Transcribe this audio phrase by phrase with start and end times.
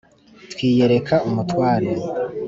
[0.51, 1.89] Twiyereka umutware